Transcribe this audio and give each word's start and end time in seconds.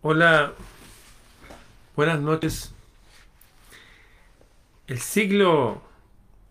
Hola, 0.00 0.52
buenas 1.96 2.20
noches. 2.20 2.72
El 4.86 5.00
siglo 5.00 5.82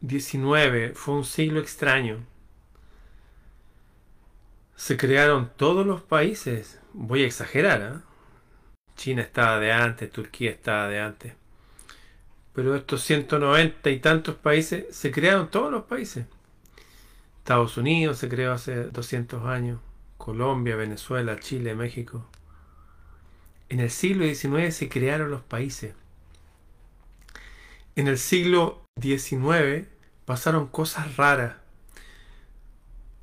XIX 0.05 0.91
fue 0.93 1.13
un 1.13 1.23
siglo 1.23 1.61
extraño. 1.61 2.25
Se 4.75 4.97
crearon 4.97 5.49
todos 5.55 5.87
los 5.87 6.01
países. 6.01 6.81
Voy 6.91 7.23
a 7.23 7.25
exagerar, 7.25 7.81
¿eh? 7.81 8.01
China 8.97 9.21
estaba 9.21 9.59
de 9.59 9.71
antes, 9.71 10.11
Turquía 10.11 10.51
estaba 10.51 10.89
de 10.89 10.99
antes. 10.99 11.33
Pero 12.51 12.75
estos 12.75 13.01
190 13.03 13.89
y 13.91 13.99
tantos 14.01 14.35
países, 14.35 14.93
se 14.93 15.09
crearon 15.09 15.49
todos 15.49 15.71
los 15.71 15.85
países. 15.85 16.25
Estados 17.37 17.77
Unidos 17.77 18.17
se 18.17 18.27
creó 18.27 18.51
hace 18.51 18.89
200 18.89 19.45
años, 19.45 19.79
Colombia, 20.17 20.75
Venezuela, 20.75 21.39
Chile, 21.39 21.75
México. 21.75 22.27
En 23.69 23.79
el 23.79 23.91
siglo 23.91 24.25
XIX 24.25 24.73
se 24.73 24.89
crearon 24.89 25.29
los 25.29 25.41
países. 25.41 25.93
En 27.95 28.07
el 28.07 28.17
siglo 28.17 28.83
XIX 29.01 29.87
pasaron 30.25 30.67
cosas 30.67 31.17
raras. 31.17 31.55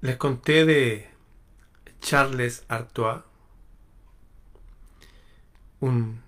Les 0.01 0.17
conté 0.17 0.67
de 0.67 1.09
Charles 2.01 2.65
Artois, 2.69 3.23
un 5.81 6.21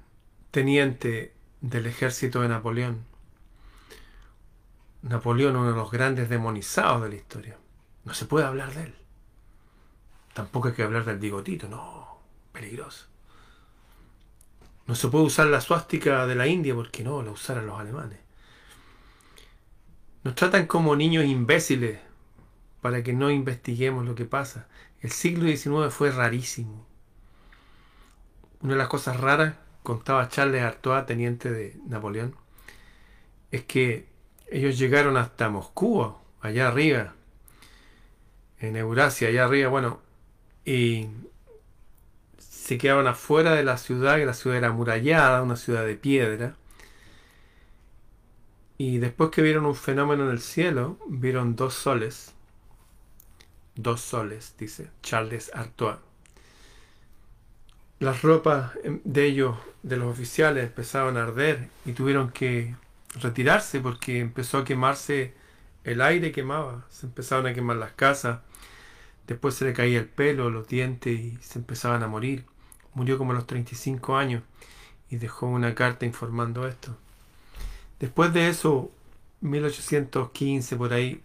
teniente 0.51 1.35
del 1.61 1.87
ejército 1.87 2.41
de 2.41 2.49
Napoleón. 2.49 3.05
Napoleón, 5.03 5.57
uno 5.57 5.71
de 5.71 5.77
los 5.77 5.91
grandes 5.91 6.31
demonizados 6.31 7.03
de 7.03 7.09
la 7.11 7.15
historia. 7.17 7.59
No 8.05 8.15
se 8.15 8.25
puede 8.25 8.47
hablar 8.47 8.73
de 8.73 8.85
él. 8.85 8.95
Tampoco 10.33 10.69
hay 10.69 10.75
que 10.75 10.83
hablar 10.83 11.05
del 11.05 11.19
bigotito, 11.19 11.69
no, 11.69 12.21
peligroso. 12.53 13.07
No 14.87 14.95
se 14.95 15.09
puede 15.09 15.25
usar 15.25 15.47
la 15.49 15.61
suástica 15.61 16.27
de 16.27 16.35
la 16.35 16.47
India 16.47 16.75
porque 16.75 17.03
no, 17.03 17.23
la 17.23 17.33
usaron 17.33 17.67
los 17.67 17.79
alemanes. 17.81 18.19
Nos 20.23 20.35
tratan 20.35 20.67
como 20.67 20.97
niños 20.97 21.25
imbéciles 21.25 21.99
para 22.81 23.03
que 23.03 23.13
no 23.13 23.31
investiguemos 23.31 24.05
lo 24.05 24.15
que 24.15 24.25
pasa. 24.25 24.69
El 25.01 25.11
siglo 25.11 25.49
XIX 25.49 25.93
fue 25.93 26.11
rarísimo. 26.11 26.87
Una 28.61 28.75
de 28.75 28.79
las 28.79 28.89
cosas 28.89 29.21
raras, 29.21 29.55
contaba 29.83 30.29
Charles 30.29 30.63
Artois, 30.63 31.07
teniente 31.07 31.51
de 31.51 31.77
Napoleón, 31.87 32.35
es 33.51 33.65
que 33.65 34.09
ellos 34.51 34.79
llegaron 34.79 35.17
hasta 35.17 35.49
Moscú, 35.49 36.15
allá 36.41 36.69
arriba, 36.69 37.15
en 38.59 38.77
Eurasia, 38.77 39.29
allá 39.29 39.45
arriba, 39.45 39.69
bueno, 39.69 40.01
y 40.65 41.09
se 42.67 42.79
quedaban 42.79 43.07
afuera 43.07 43.55
de 43.55 43.63
la 43.63 43.79
ciudad, 43.79 44.17
que 44.17 44.27
la 44.27 44.35
ciudad 44.35 44.59
era 44.59 44.69
amurallada, 44.69 45.43
una 45.43 45.55
ciudad 45.55 45.87
de 45.87 45.95
piedra. 45.95 46.57
Y 48.77 48.99
después 48.99 49.31
que 49.31 49.41
vieron 49.41 49.67
un 49.67 49.77
fenómeno 49.77 50.25
en 50.25 50.31
el 50.31 50.41
cielo, 50.41 50.99
vieron 51.09 51.55
dos 51.55 51.75
soles. 51.75 52.35
Dos 53.77 54.01
soles, 54.01 54.57
dice 54.59 54.91
Charles 55.01 55.53
Artois. 55.55 55.99
Las 58.01 58.23
ropas 58.23 58.73
de 59.05 59.27
ellos, 59.27 59.57
de 59.85 59.97
los 59.97 60.13
oficiales, 60.13 60.65
empezaron 60.65 61.17
a 61.17 61.23
arder 61.23 61.69
y 61.85 61.93
tuvieron 61.93 62.31
que 62.33 62.75
retirarse 63.21 63.79
porque 63.81 64.19
empezó 64.19 64.59
a 64.59 64.65
quemarse 64.65 65.35
el 65.85 66.01
aire 66.01 66.33
quemaba, 66.33 66.85
se 66.91 67.07
empezaron 67.07 67.47
a 67.47 67.55
quemar 67.55 67.77
las 67.77 67.93
casas, 67.93 68.41
después 69.29 69.55
se 69.55 69.67
le 69.67 69.73
caía 69.73 70.01
el 70.01 70.09
pelo, 70.09 70.51
los 70.51 70.67
dientes 70.67 71.19
y 71.19 71.39
se 71.41 71.61
empezaban 71.61 72.03
a 72.03 72.09
morir. 72.09 72.45
Murió 72.97 73.19
como 73.19 73.33
a 73.33 73.35
los 73.35 73.47
35 73.47 74.17
años 74.17 74.43
y 75.11 75.17
dejó 75.17 75.47
una 75.47 75.75
carta 75.75 76.07
informando 76.07 76.67
esto. 76.67 76.97
Después 78.01 78.33
de 78.33 78.49
eso, 78.49 78.91
1815 79.43 80.77
por 80.77 80.95
ahí, 80.95 81.23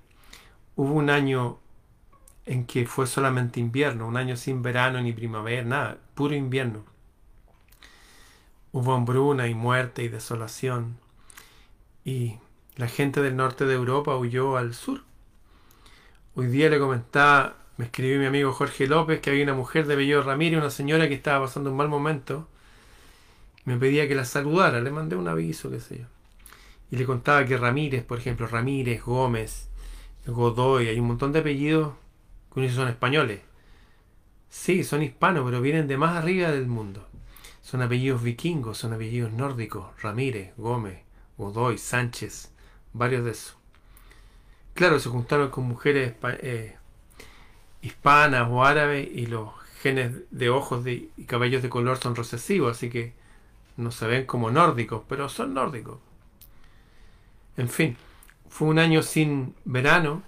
hubo 0.75 0.91
un 0.91 1.09
año 1.09 1.59
en 2.46 2.66
que 2.66 2.85
fue 2.85 3.07
solamente 3.07 3.62
invierno, 3.62 4.06
un 4.06 4.18
año 4.18 4.35
sin 4.35 4.62
verano 4.62 5.01
ni 5.01 5.13
primavera, 5.13 5.63
nada, 5.63 5.97
puro 6.13 6.35
invierno. 6.35 6.84
Hubo 8.73 8.94
hambruna 8.94 9.47
y 9.47 9.56
muerte 9.56 10.03
y 10.03 10.09
desolación. 10.09 10.97
Y 12.03 12.35
la 12.75 12.90
gente 12.90 13.22
del 13.22 13.38
norte 13.38 13.66
de 13.66 13.75
Europa 13.75 14.17
huyó 14.17 14.57
al 14.57 14.73
sur. 14.73 15.03
Hoy 16.35 16.47
día 16.47 16.69
le 16.69 16.79
comentaba, 16.79 17.56
me 17.81 17.86
escribió 17.86 18.19
mi 18.19 18.28
amigo 18.28 18.53
Jorge 18.53 18.86
López 18.86 19.22
que 19.22 19.31
había 19.31 19.44
una 19.44 19.56
mujer 19.56 19.88
de 19.88 19.96
Bello 19.96 20.22
Ramírez, 20.22 20.59
una 20.59 20.69
señora 20.69 21.08
que 21.08 21.16
estaba 21.16 21.47
pasando 21.47 21.72
un 21.72 21.78
mal 21.78 21.90
momento. 21.90 22.47
Me 23.66 23.75
pedía 23.75 24.08
que 24.08 24.14
la 24.14 24.24
saludara, 24.24 24.81
le 24.81 24.92
mandé 24.92 25.16
un 25.16 25.28
aviso, 25.28 25.72
qué 25.72 25.80
sé 25.80 25.97
yo. 25.97 26.06
Y 26.91 26.97
le 26.97 27.06
contaba 27.06 27.44
que 27.44 27.58
Ramírez, 27.58 28.03
por 28.03 28.20
ejemplo, 28.20 28.46
Ramírez, 28.46 29.02
Gómez, 29.03 29.68
Godoy, 30.28 30.90
hay 30.90 31.00
un 31.00 31.08
montón 31.08 31.31
de 31.31 31.40
apellidos 31.40 31.94
que 32.53 32.70
son 32.70 32.88
españoles. 32.88 33.41
Sí, 34.47 34.84
son 34.84 35.02
hispanos, 35.02 35.44
pero 35.44 35.59
vienen 35.59 35.88
de 35.88 35.97
más 35.97 36.16
arriba 36.16 36.52
del 36.52 36.68
mundo. 36.68 37.08
Son 37.64 37.81
apellidos 37.81 38.22
vikingos, 38.22 38.78
son 38.78 38.94
apellidos 38.94 39.34
nórdicos. 39.34 39.88
Ramírez, 40.03 40.53
Gómez, 40.56 41.00
Godoy, 41.36 41.80
Sánchez, 41.80 42.52
varios 42.94 43.25
de 43.25 43.31
esos. 43.31 43.58
Claro, 44.75 45.00
se 45.00 45.09
juntaron 45.09 45.50
con 45.50 45.64
mujeres 45.64 46.14
eh, 46.44 46.75
hispanas 47.81 48.47
o 48.50 48.64
árabes 48.64 49.08
y 49.12 49.25
los 49.25 49.50
genes 49.81 50.12
de 50.30 50.50
ojos 50.50 50.86
y 50.88 51.09
cabellos 51.25 51.62
de 51.62 51.69
color 51.69 51.97
son 51.97 52.16
recesivos, 52.16 52.78
así 52.78 52.90
que 52.90 53.14
no 53.78 53.92
se 53.92 54.08
ven 54.08 54.25
como 54.25 54.52
nórdicos, 54.52 55.03
pero 55.08 55.30
son 55.30 55.53
nórdicos. 55.53 56.00
En 57.58 57.70
fin, 57.70 57.97
fue 58.50 58.68
un 58.68 58.80
año 58.80 59.02
sin 59.02 59.56
verano 59.66 60.24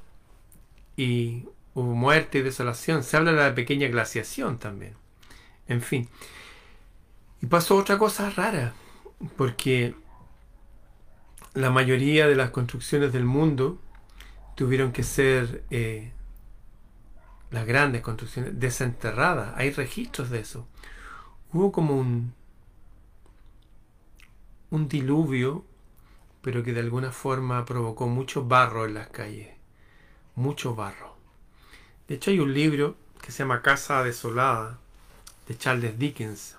y 0.98 1.46
hubo 1.74 1.94
muerte 1.94 2.40
y 2.40 2.42
desolación. 2.42 3.04
Se 3.04 3.18
habla 3.18 3.32
de 3.32 3.38
la 3.38 3.56
pequeña 3.56 3.88
glaciación 3.88 4.58
también. 4.58 4.94
En 5.68 5.82
fin. 5.82 6.10
Y 7.42 7.48
pasó 7.48 7.76
otra 7.76 7.98
cosa 7.98 8.30
rara, 8.30 8.74
porque 9.38 9.96
la 11.54 11.70
mayoría 11.70 12.28
de 12.28 12.36
las 12.36 12.52
construcciones 12.52 13.14
del 13.14 13.26
mundo 13.26 13.80
tuvieron 14.56 14.92
que 14.92 15.04
ser 15.04 15.64
eh, 15.70 16.12
las 17.54 17.66
grandes 17.68 18.02
construcciones 18.02 18.60
desenterradas. 18.60 19.54
Hay 19.56 19.72
registros 19.72 20.32
de 20.32 20.40
eso. 20.40 20.68
Hubo 21.54 21.72
como 21.72 21.96
un, 21.96 22.34
un 24.72 24.90
diluvio, 24.90 25.64
pero 26.42 26.64
que 26.64 26.74
de 26.74 26.80
alguna 26.80 27.12
forma 27.12 27.64
provocó 27.64 28.08
mucho 28.08 28.46
barro 28.46 28.86
en 28.86 28.96
las 28.96 29.10
calles. 29.10 29.56
Mucho 30.36 30.74
barro. 30.74 31.16
De 32.08 32.16
hecho 32.16 32.32
hay 32.32 32.40
un 32.40 32.56
libro 32.56 32.96
que 33.22 33.32
se 33.32 33.44
llama 33.44 33.62
Casa 33.62 34.04
Desolada 34.04 34.80
de 35.48 35.56
Charles 35.56 36.00
Dickens 36.00 36.58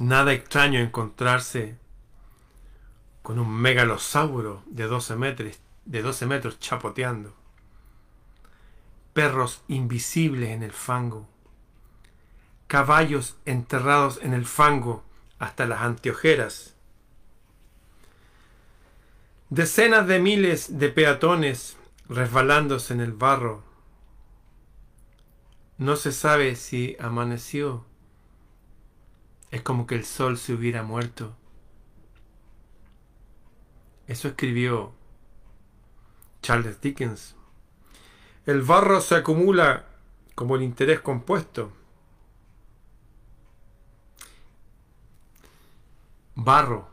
Nada 0.00 0.32
extraño 0.32 0.80
encontrarse 0.80 1.78
con 3.22 3.38
un 3.38 3.48
megalosauro 3.48 4.64
de 4.66 4.88
12 4.88 5.14
metros, 5.14 5.60
de 5.84 6.02
12 6.02 6.26
metros 6.26 6.58
chapoteando. 6.58 7.36
Perros 9.12 9.62
invisibles 9.68 10.50
en 10.50 10.64
el 10.64 10.72
fango. 10.72 11.28
Caballos 12.66 13.36
enterrados 13.44 14.18
en 14.22 14.34
el 14.34 14.44
fango 14.44 15.04
hasta 15.38 15.66
las 15.66 15.82
anteojeras 15.82 16.74
Decenas 19.50 20.08
de 20.08 20.18
miles 20.18 20.80
de 20.80 20.88
peatones 20.88 21.76
resbalándose 22.08 22.92
en 22.92 23.02
el 23.02 23.12
barro. 23.12 23.71
No 25.78 25.96
se 25.96 26.12
sabe 26.12 26.56
si 26.56 26.96
amaneció. 27.00 27.84
Es 29.50 29.62
como 29.62 29.86
que 29.86 29.94
el 29.94 30.04
sol 30.04 30.38
se 30.38 30.54
hubiera 30.54 30.82
muerto. 30.82 31.36
Eso 34.06 34.28
escribió 34.28 34.92
Charles 36.42 36.80
Dickens. 36.80 37.36
El 38.46 38.62
barro 38.62 39.00
se 39.00 39.16
acumula 39.16 39.86
como 40.34 40.56
el 40.56 40.62
interés 40.62 41.00
compuesto. 41.00 41.72
Barro 46.34 46.92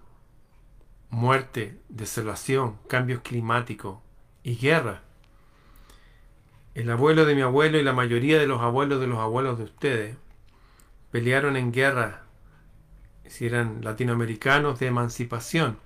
muerte, 1.10 1.82
desolación, 1.90 2.80
cambios 2.88 3.22
climáticos 3.22 4.00
y 4.44 4.56
guerra. 4.56 5.04
El 6.80 6.90
abuelo 6.92 7.26
de 7.26 7.36
mi 7.36 7.42
abuelo 7.42 7.78
y 7.78 7.84
la 7.84 7.92
mayoría 7.92 8.40
de 8.40 8.48
los 8.48 8.62
abuelos 8.62 9.02
de 9.02 9.08
los 9.08 9.20
abuelos 9.20 9.58
de 9.58 9.66
ustedes 9.66 10.16
pelearon 11.12 11.58
en 11.58 11.74
guerra, 11.74 12.24
si 13.28 13.48
eran 13.48 13.84
latinoamericanos 13.84 14.80
de 14.80 14.88
emancipación, 14.88 15.78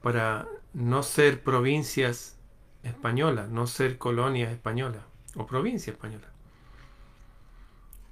para 0.00 0.46
no 0.72 1.02
ser 1.02 1.42
provincias 1.42 2.38
españolas, 2.84 3.48
no 3.48 3.66
ser 3.66 3.98
colonias 3.98 4.52
españolas 4.52 5.02
o 5.34 5.46
provincia 5.46 5.90
española. 5.90 6.28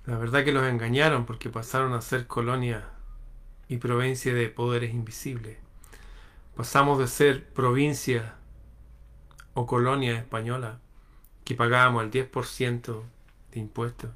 La 0.05 0.19
verdad 0.19 0.45
que 0.45 0.51
los 0.51 0.67
engañaron 0.67 1.25
porque 1.25 1.51
pasaron 1.51 1.93
a 1.93 2.01
ser 2.01 2.27
colonia 2.27 2.89
y 3.69 3.77
provincia 3.77 4.35
de 4.35 4.49
poderes 4.49 4.93
invisibles. 4.93 5.59
Pasamos 6.57 6.99
de 6.99 7.07
ser 7.07 7.49
provincia 7.51 8.35
o 9.55 9.67
colonia 9.67 10.19
española 10.19 10.81
que 11.49 11.55
pagábamos 11.55 12.05
el 12.05 12.11
10% 12.11 13.03
de 13.53 13.59
impuestos 13.59 14.11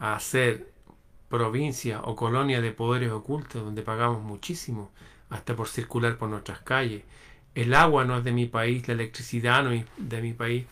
a 0.00 0.18
ser 0.18 0.72
provincia 1.28 2.00
o 2.02 2.16
colonia 2.16 2.60
de 2.60 2.72
poderes 2.72 3.12
ocultos 3.12 3.62
donde 3.62 3.82
pagamos 3.82 4.24
muchísimo 4.24 4.90
hasta 5.30 5.54
por 5.54 5.68
circular 5.68 6.18
por 6.18 6.30
nuestras 6.30 6.62
calles. 6.62 7.04
El 7.54 7.74
agua 7.74 8.04
no 8.04 8.18
es 8.18 8.24
de 8.24 8.32
mi 8.32 8.46
país, 8.46 8.88
la 8.88 8.94
electricidad 8.94 9.62
no 9.62 9.70
es 9.70 9.86
de 9.98 10.20
mi 10.20 10.32
país, 10.32 10.66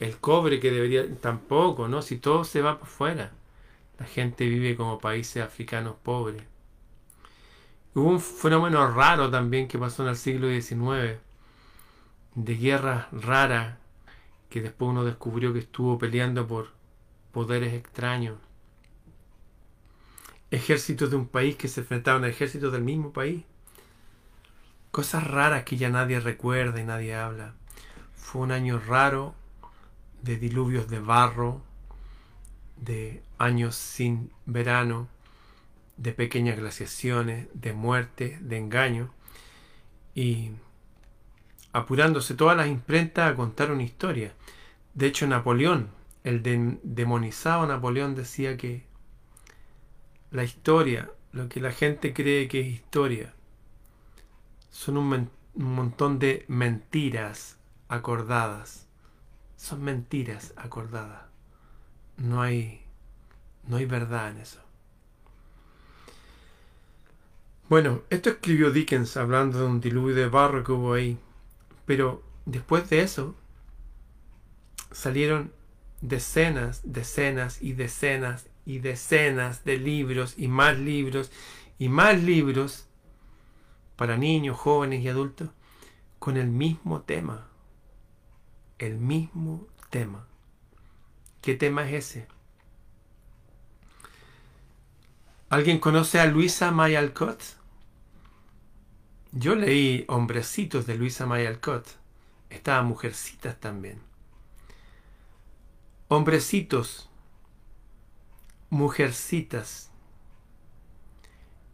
el 0.00 0.18
cobre 0.18 0.60
que 0.60 0.70
debería 0.70 1.10
tampoco, 1.14 1.88
¿no? 1.88 2.02
Si 2.02 2.18
todo 2.18 2.44
se 2.44 2.60
va 2.60 2.78
por 2.78 2.88
fuera. 2.88 3.32
La 3.98 4.04
gente 4.04 4.46
vive 4.46 4.76
como 4.76 4.98
países 4.98 5.42
africanos 5.42 5.94
pobres. 6.02 6.42
Hubo 7.94 8.10
un 8.10 8.20
fenómeno 8.20 8.86
raro 8.90 9.30
también 9.30 9.66
que 9.66 9.78
pasó 9.78 10.02
en 10.02 10.10
el 10.10 10.16
siglo 10.16 10.48
XIX, 10.48 11.20
de 12.44 12.54
guerras 12.56 13.06
raras, 13.10 13.76
que 14.48 14.60
después 14.60 14.90
uno 14.90 15.04
descubrió 15.04 15.52
que 15.52 15.58
estuvo 15.58 15.98
peleando 15.98 16.46
por 16.46 16.68
poderes 17.32 17.74
extraños. 17.74 18.38
Ejércitos 20.52 21.10
de 21.10 21.16
un 21.16 21.26
país 21.26 21.56
que 21.56 21.66
se 21.66 21.80
enfrentaban 21.80 22.22
a 22.22 22.28
ejércitos 22.28 22.72
del 22.72 22.82
mismo 22.82 23.12
país. 23.12 23.44
Cosas 24.92 25.26
raras 25.26 25.64
que 25.64 25.76
ya 25.76 25.90
nadie 25.90 26.20
recuerda 26.20 26.80
y 26.80 26.84
nadie 26.84 27.14
habla. 27.16 27.54
Fue 28.14 28.42
un 28.42 28.52
año 28.52 28.78
raro 28.78 29.34
de 30.22 30.36
diluvios 30.36 30.88
de 30.88 31.00
barro, 31.00 31.60
de 32.76 33.22
años 33.38 33.74
sin 33.74 34.30
verano, 34.46 35.08
de 35.96 36.12
pequeñas 36.12 36.56
glaciaciones, 36.56 37.48
de 37.52 37.72
muerte, 37.72 38.38
de 38.40 38.58
engaño, 38.58 39.12
y 40.14 40.52
apurándose 41.78 42.34
todas 42.34 42.56
las 42.56 42.68
imprentas 42.68 43.30
a 43.30 43.34
contar 43.34 43.70
una 43.70 43.82
historia. 43.82 44.34
De 44.94 45.06
hecho, 45.06 45.26
Napoleón, 45.26 45.88
el 46.24 46.42
demonizado 46.82 47.66
Napoleón, 47.66 48.14
decía 48.14 48.56
que 48.56 48.84
la 50.30 50.44
historia, 50.44 51.10
lo 51.32 51.48
que 51.48 51.60
la 51.60 51.72
gente 51.72 52.12
cree 52.12 52.48
que 52.48 52.60
es 52.60 52.66
historia, 52.66 53.34
son 54.70 54.96
un, 54.96 55.30
montón 55.54 56.18
de 56.18 56.44
mentiras 56.48 57.58
acordadas. 57.88 58.86
Son 59.56 59.82
mentiras 59.82 60.52
acordadas. 60.56 61.22
No 62.16 62.42
hay, 62.42 62.82
no 63.66 63.76
hay 63.76 63.86
verdad 63.86 64.30
en 64.30 64.38
eso. 64.38 64.60
Bueno, 67.68 68.02
esto 68.08 68.30
escribió 68.30 68.70
Dickens 68.70 69.16
hablando 69.16 69.58
de 69.58 69.66
un 69.66 69.80
diluvio 69.80 70.14
de 70.14 70.28
barro 70.28 70.64
que 70.64 70.72
hubo 70.72 70.94
ahí. 70.94 71.18
Pero 71.88 72.22
después 72.44 72.90
de 72.90 73.00
eso 73.00 73.34
salieron 74.92 75.54
decenas, 76.02 76.82
decenas 76.84 77.62
y 77.62 77.72
decenas 77.72 78.46
y 78.66 78.80
decenas 78.80 79.64
de 79.64 79.78
libros 79.78 80.34
y 80.36 80.48
más 80.48 80.78
libros 80.78 81.32
y 81.78 81.88
más 81.88 82.22
libros 82.22 82.86
para 83.96 84.18
niños, 84.18 84.58
jóvenes 84.58 85.02
y 85.02 85.08
adultos 85.08 85.48
con 86.18 86.36
el 86.36 86.48
mismo 86.48 87.00
tema. 87.00 87.48
El 88.76 88.98
mismo 88.98 89.66
tema. 89.88 90.26
¿Qué 91.40 91.54
tema 91.54 91.88
es 91.88 92.04
ese? 92.04 92.28
¿Alguien 95.48 95.78
conoce 95.78 96.20
a 96.20 96.26
Luisa 96.26 96.70
May 96.70 96.96
Alcott? 96.96 97.57
Yo 99.32 99.54
leí 99.54 100.04
Hombrecitos 100.08 100.86
de 100.86 100.96
Luisa 100.96 101.26
May 101.26 101.46
Alcott. 101.46 101.86
Estaban 102.48 102.86
Mujercitas 102.86 103.60
también. 103.60 104.00
Hombrecitos, 106.08 107.10
Mujercitas. 108.70 109.90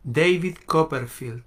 David 0.03 0.56
Copperfield. 0.67 1.45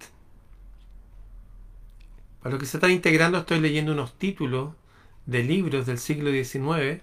Para 2.40 2.54
lo 2.54 2.58
que 2.58 2.66
se 2.66 2.78
está 2.78 2.88
integrando 2.88 3.38
estoy 3.38 3.60
leyendo 3.60 3.92
unos 3.92 4.18
títulos 4.18 4.74
de 5.26 5.44
libros 5.44 5.84
del 5.84 5.98
siglo 5.98 6.30
XIX. 6.30 7.02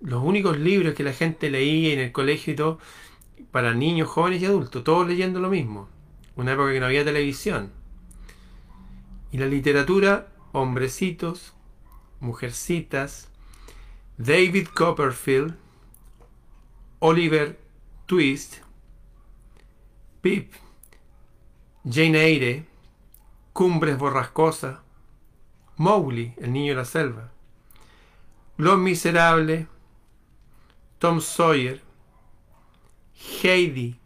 Los 0.00 0.22
únicos 0.22 0.56
libros 0.56 0.94
que 0.94 1.02
la 1.02 1.12
gente 1.12 1.50
leía 1.50 1.92
en 1.92 1.98
el 1.98 2.12
colegio 2.12 2.52
y 2.52 2.56
todo 2.56 2.78
para 3.50 3.74
niños, 3.74 4.08
jóvenes 4.08 4.40
y 4.40 4.46
adultos, 4.46 4.84
todos 4.84 5.08
leyendo 5.08 5.40
lo 5.40 5.50
mismo. 5.50 5.88
Una 6.36 6.52
época 6.52 6.72
que 6.72 6.80
no 6.80 6.86
había 6.86 7.04
televisión. 7.04 7.72
Y 9.32 9.38
la 9.38 9.46
literatura, 9.46 10.28
hombrecitos, 10.52 11.54
mujercitas, 12.20 13.28
David 14.18 14.68
Copperfield, 14.74 15.56
Oliver 16.98 17.58
Twist, 18.06 18.56
Pip, 20.20 20.52
Jane 21.84 22.18
Eyre, 22.18 22.66
Cumbres 23.52 23.96
Borrascosas, 23.96 24.80
Mowgli, 25.76 26.34
el 26.38 26.52
niño 26.52 26.72
de 26.72 26.76
la 26.76 26.84
selva, 26.84 27.32
Los 28.58 28.78
Miserables, 28.78 29.66
Tom 30.98 31.22
Sawyer, 31.22 31.80
Heidi, 33.42 33.98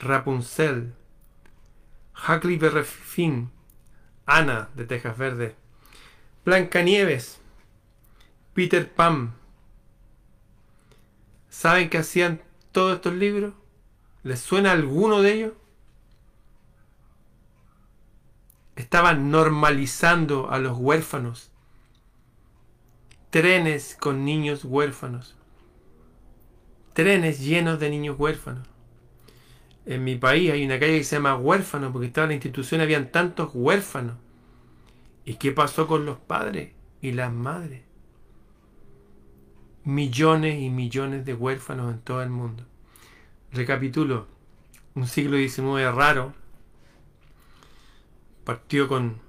Rapunzel, 0.00 0.92
Huckleberry 2.28 2.84
Finn, 2.84 3.50
Ana 4.26 4.68
de 4.74 4.84
Tejas 4.84 5.16
Verde, 5.16 5.56
Blancanieves, 6.44 7.40
Peter 8.54 8.90
Pan. 8.92 9.34
¿Saben 11.48 11.90
qué 11.90 11.98
hacían 11.98 12.42
todos 12.70 12.96
estos 12.96 13.14
libros? 13.14 13.54
¿Les 14.22 14.40
suena 14.40 14.72
alguno 14.72 15.22
de 15.22 15.32
ellos? 15.32 15.52
Estaban 18.76 19.30
normalizando 19.30 20.50
a 20.50 20.58
los 20.58 20.78
huérfanos. 20.78 21.50
Trenes 23.30 23.96
con 23.98 24.24
niños 24.24 24.64
huérfanos 24.64 25.36
trenes 26.92 27.40
llenos 27.40 27.80
de 27.80 27.90
niños 27.90 28.16
huérfanos. 28.18 28.66
En 29.84 30.04
mi 30.04 30.16
país 30.16 30.50
hay 30.52 30.64
una 30.64 30.78
calle 30.78 30.98
que 30.98 31.04
se 31.04 31.16
llama 31.16 31.36
huérfano 31.36 31.92
porque 31.92 32.06
estaba 32.06 32.26
en 32.26 32.30
la 32.30 32.34
institución 32.34 32.80
habían 32.80 33.10
tantos 33.10 33.50
huérfanos. 33.52 34.16
¿Y 35.24 35.34
qué 35.34 35.52
pasó 35.52 35.86
con 35.86 36.04
los 36.04 36.18
padres 36.18 36.72
y 37.00 37.12
las 37.12 37.32
madres? 37.32 37.82
Millones 39.84 40.60
y 40.60 40.70
millones 40.70 41.24
de 41.24 41.34
huérfanos 41.34 41.92
en 41.92 42.00
todo 42.00 42.22
el 42.22 42.30
mundo. 42.30 42.64
Recapitulo, 43.52 44.26
un 44.94 45.06
siglo 45.06 45.36
XIX 45.36 45.94
raro 45.94 46.34
partió 48.44 48.88
con 48.88 49.20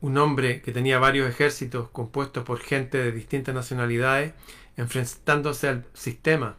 un 0.00 0.16
hombre 0.18 0.62
que 0.62 0.72
tenía 0.72 0.98
varios 0.98 1.28
ejércitos 1.28 1.88
compuestos 1.90 2.44
por 2.44 2.60
gente 2.60 2.98
de 2.98 3.12
distintas 3.12 3.54
nacionalidades 3.54 4.34
enfrentándose 4.76 5.68
al 5.68 5.86
sistema, 5.92 6.56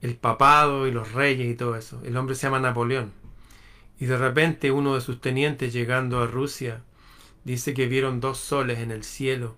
el 0.00 0.16
papado 0.16 0.86
y 0.86 0.90
los 0.90 1.12
reyes 1.12 1.50
y 1.50 1.54
todo 1.54 1.76
eso. 1.76 2.00
El 2.04 2.16
hombre 2.16 2.34
se 2.34 2.42
llama 2.42 2.60
Napoleón. 2.60 3.12
Y 3.98 4.06
de 4.06 4.16
repente 4.16 4.70
uno 4.70 4.94
de 4.94 5.00
sus 5.00 5.20
tenientes 5.20 5.72
llegando 5.72 6.22
a 6.22 6.26
Rusia 6.26 6.82
dice 7.44 7.74
que 7.74 7.86
vieron 7.86 8.20
dos 8.20 8.38
soles 8.38 8.78
en 8.78 8.90
el 8.90 9.04
cielo 9.04 9.56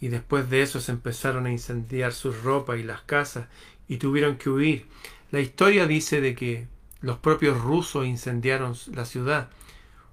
y 0.00 0.08
después 0.08 0.48
de 0.48 0.62
eso 0.62 0.80
se 0.80 0.92
empezaron 0.92 1.46
a 1.46 1.50
incendiar 1.50 2.12
sus 2.12 2.42
ropas 2.42 2.78
y 2.78 2.82
las 2.82 3.02
casas 3.02 3.48
y 3.88 3.98
tuvieron 3.98 4.36
que 4.36 4.48
huir. 4.48 4.86
La 5.30 5.40
historia 5.40 5.86
dice 5.86 6.20
de 6.20 6.34
que 6.34 6.68
los 7.00 7.18
propios 7.18 7.60
rusos 7.60 8.06
incendiaron 8.06 8.76
la 8.92 9.04
ciudad. 9.04 9.50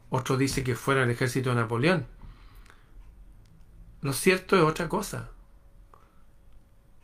Otro 0.10 0.38
dice 0.38 0.63
que 0.63 0.75
fuera 0.75 1.03
el 1.03 1.10
ejército 1.10 1.50
de 1.50 1.57
Napoleón. 1.57 2.05
Lo 4.01 4.13
cierto 4.13 4.55
es 4.55 4.63
otra 4.63 4.89
cosa. 4.89 5.29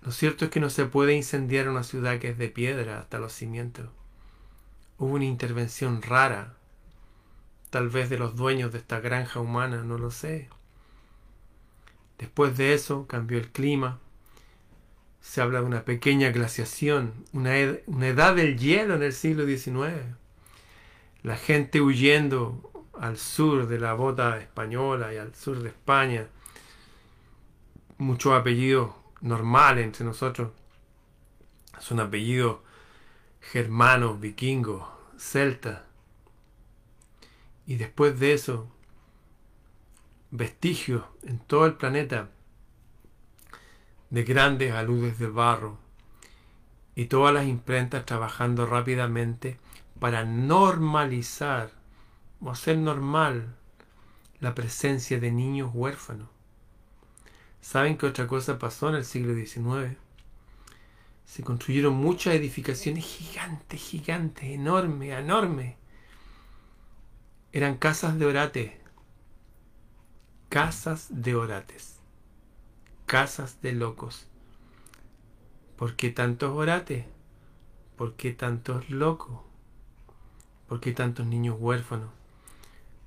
Lo 0.03 0.11
cierto 0.11 0.45
es 0.45 0.51
que 0.51 0.59
no 0.59 0.69
se 0.69 0.85
puede 0.85 1.13
incendiar 1.13 1.69
una 1.69 1.83
ciudad 1.83 2.19
que 2.19 2.29
es 2.29 2.37
de 2.37 2.49
piedra 2.49 2.99
hasta 2.99 3.19
los 3.19 3.31
cimientos. 3.31 3.89
Hubo 4.97 5.13
una 5.13 5.25
intervención 5.25 6.01
rara, 6.01 6.55
tal 7.69 7.87
vez 7.87 8.09
de 8.09 8.17
los 8.17 8.35
dueños 8.35 8.73
de 8.73 8.79
esta 8.79 8.99
granja 8.99 9.39
humana, 9.39 9.83
no 9.83 9.97
lo 9.97 10.11
sé. 10.11 10.49
Después 12.17 12.57
de 12.57 12.73
eso 12.73 13.07
cambió 13.07 13.37
el 13.37 13.49
clima, 13.49 13.99
Se 15.21 15.41
habla 15.41 15.61
de 15.61 15.67
una 15.67 15.85
pequeña 15.85 16.31
glaciación, 16.31 17.13
una, 17.31 17.57
edad 17.57 18.35
del 18.35 18.59
hielo 18.59 18.95
en 18.95 19.03
el 19.03 19.13
siglo 19.13 19.45
XIX. 19.45 20.03
La 21.21 21.37
gente 21.37 21.79
huyendo 21.79 22.89
al 22.99 23.17
sur 23.17 23.67
de 23.67 23.79
la 23.79 23.93
bota 23.93 24.37
española 24.37 25.13
y 25.13 25.17
al 25.17 25.33
sur 25.33 25.63
de 25.63 25.69
España. 25.69 26.27
Muchos 27.97 28.33
apellidos 28.33 29.02
normales 29.23 29.85
entre 29.85 30.05
nosotros. 30.05 30.51
Son 31.79 31.99
apellidos 31.99 32.59
germanos, 33.39 34.19
vikingos, 34.19 34.87
celtas. 35.17 35.81
Y 37.65 37.75
después 37.75 38.19
de 38.19 38.33
eso, 38.33 38.69
vestigios 40.29 41.03
en 41.23 41.39
todo 41.39 41.65
el 41.65 41.75
planeta 41.75 42.29
de 44.09 44.23
grandes 44.23 44.73
aludes 44.73 45.17
del 45.17 45.31
barro 45.31 45.79
y 46.95 47.05
todas 47.05 47.33
las 47.33 47.47
imprentas 47.47 48.05
trabajando 48.05 48.65
rápidamente 48.65 49.57
para 49.99 50.25
normalizar 50.25 51.71
o 52.41 52.51
hacer 52.51 52.77
normal 52.77 53.55
la 54.39 54.53
presencia 54.53 55.19
de 55.19 55.31
niños 55.31 55.71
huérfanos. 55.73 56.32
¿Saben 57.63 57.97
qué 57.97 58.07
otra 58.07 58.27
cosa 58.27 58.59
pasó 58.59 58.89
en 58.89 58.95
el 58.95 59.05
siglo 59.05 59.33
XIX? 59.33 59.97
Se 61.23 61.43
construyeron 61.43 61.93
muchas 61.93 62.35
edificaciones 62.35 63.05
gigantes, 63.05 63.79
gigantes, 63.79 64.43
enormes, 64.43 65.17
enormes. 65.17 65.75
Eran 67.53 67.77
casas 67.77 68.19
de 68.19 68.25
orate. 68.25 68.81
Casas 70.49 71.07
de 71.09 71.35
orates. 71.35 72.01
Casas 73.05 73.61
de 73.61 73.71
locos. 73.71 74.27
¿Por 75.77 75.95
qué 75.95 76.09
tantos 76.09 76.51
orates? 76.51 77.05
¿Por 77.95 78.17
qué 78.17 78.33
tantos 78.33 78.89
locos? 78.89 79.39
¿Por 80.67 80.81
qué 80.81 80.91
tantos 80.91 81.25
niños 81.25 81.55
huérfanos? 81.57 82.09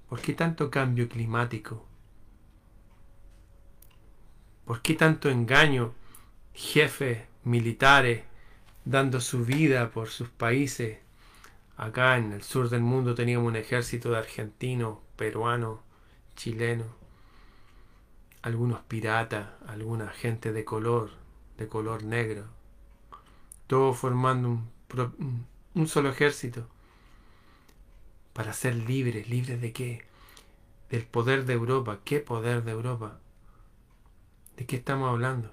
¿Por 0.09 0.23
qué 0.23 0.33
tanto 0.33 0.71
cambio 0.71 1.11
climático? 1.11 1.87
¿Por 4.67 4.83
qué 4.83 4.95
tanto 4.95 5.31
engaño? 5.31 5.95
Jefes 6.53 7.23
militares 7.45 8.25
dando 8.85 9.21
su 9.21 9.45
vida 9.45 9.91
por 9.91 10.09
sus 10.09 10.29
países. 10.29 10.99
Acá 11.77 12.17
en 12.17 12.33
el 12.33 12.43
sur 12.43 12.69
del 12.69 12.81
mundo 12.81 13.15
teníamos 13.15 13.47
un 13.47 13.57
ejército 13.57 14.11
de 14.11 14.19
argentinos, 14.19 14.99
peruanos, 15.17 15.79
chilenos, 16.35 16.89
algunos 18.43 18.81
piratas, 18.81 19.49
alguna 19.69 20.09
gente 20.09 20.53
de 20.53 20.65
color, 20.65 21.11
de 21.59 21.69
color 21.69 22.03
negro, 22.03 22.47
todos 23.69 23.97
formando 23.97 24.49
un, 24.49 25.47
un 25.75 25.87
solo 25.87 26.11
ejército 26.11 26.67
para 28.33 28.53
ser 28.53 28.75
libres. 28.75 29.29
¿Libres 29.29 29.61
de 29.61 29.73
qué? 29.73 30.05
Del 30.91 31.05
poder 31.05 31.45
de 31.45 31.53
Europa. 31.53 32.01
¿Qué 32.05 32.19
poder 32.19 32.65
de 32.65 32.73
Europa? 32.73 33.21
¿De 34.57 34.67
qué 34.67 34.77
estamos 34.77 35.11
hablando? 35.11 35.51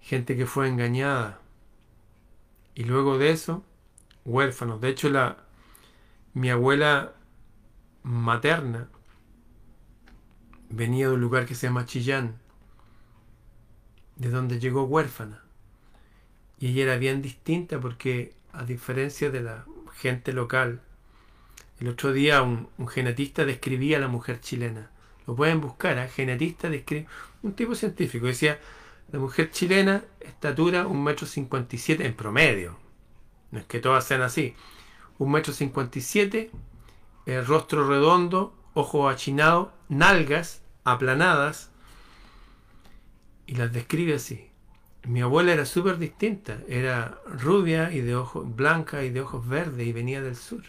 Gente 0.00 0.36
que 0.36 0.46
fue 0.46 0.68
engañada. 0.68 1.40
Y 2.74 2.84
luego 2.84 3.18
de 3.18 3.30
eso, 3.30 3.64
huérfanos. 4.24 4.80
De 4.80 4.88
hecho, 4.88 5.10
la, 5.10 5.44
mi 6.32 6.50
abuela 6.50 7.12
materna 8.02 8.88
venía 10.70 11.08
de 11.08 11.14
un 11.14 11.20
lugar 11.20 11.46
que 11.46 11.54
se 11.54 11.66
llama 11.66 11.84
Chillán, 11.84 12.38
de 14.16 14.30
donde 14.30 14.58
llegó 14.58 14.84
huérfana. 14.84 15.42
Y 16.58 16.68
ella 16.68 16.84
era 16.84 16.96
bien 16.96 17.22
distinta 17.22 17.80
porque, 17.80 18.34
a 18.52 18.64
diferencia 18.64 19.30
de 19.30 19.40
la 19.40 19.64
gente 19.94 20.32
local. 20.32 20.80
El 21.78 21.88
otro 21.88 22.12
día 22.12 22.42
un, 22.42 22.68
genetista 22.88 23.44
describía 23.44 23.96
a 23.96 24.00
la 24.00 24.08
mujer 24.08 24.40
chilena. 24.40 24.90
Lo 25.30 25.36
pueden 25.36 25.60
buscar, 25.60 25.96
¿eh? 25.96 26.08
genetista 26.08 26.68
describe 26.68 27.06
un 27.44 27.52
tipo 27.52 27.76
científico. 27.76 28.26
Decía, 28.26 28.58
la 29.12 29.20
mujer 29.20 29.52
chilena, 29.52 30.02
estatura 30.18 30.88
un 30.88 31.04
metro 31.04 31.24
cincuenta 31.24 31.76
y 31.76 31.78
siete 31.78 32.04
en 32.04 32.14
promedio. 32.14 32.76
No 33.52 33.60
es 33.60 33.66
que 33.66 33.78
todas 33.78 34.04
sean 34.04 34.22
así. 34.22 34.56
Un 35.18 35.30
metro 35.30 35.52
cincuenta 35.52 36.00
y 36.00 36.02
siete, 36.02 36.50
el 37.26 37.46
rostro 37.46 37.86
redondo, 37.86 38.56
ojos 38.74 39.14
achinados, 39.14 39.68
nalgas 39.88 40.62
aplanadas. 40.82 41.70
Y 43.46 43.54
las 43.54 43.72
describe 43.72 44.14
así. 44.14 44.50
Mi 45.04 45.20
abuela 45.20 45.52
era 45.52 45.64
súper 45.64 45.98
distinta, 45.98 46.58
era 46.66 47.20
rubia 47.24 47.92
y 47.92 48.00
de 48.00 48.16
ojos 48.16 48.52
blanca 48.56 49.04
y 49.04 49.10
de 49.10 49.20
ojos 49.20 49.46
verdes 49.46 49.86
y 49.86 49.92
venía 49.92 50.22
del 50.22 50.34
sur. 50.34 50.64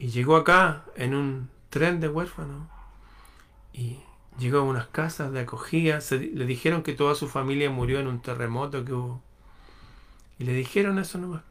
Y 0.00 0.08
llegó 0.08 0.34
acá 0.34 0.86
en 0.96 1.14
un 1.14 1.50
tren 1.70 2.00
de 2.00 2.08
huérfanos 2.08 2.66
y 3.76 4.00
llegó 4.38 4.58
a 4.58 4.62
unas 4.62 4.86
casas 4.88 5.32
de 5.32 5.40
acogida. 5.40 5.98
le 6.10 6.46
dijeron 6.46 6.82
que 6.82 6.94
toda 6.94 7.14
su 7.14 7.28
familia 7.28 7.70
murió 7.70 8.00
en 8.00 8.06
un 8.06 8.22
terremoto 8.22 8.84
que 8.84 8.92
hubo. 8.92 9.22
Y 10.38 10.44
le 10.44 10.54
dijeron 10.54 10.98
eso 10.98 11.18
nomás. 11.18 11.42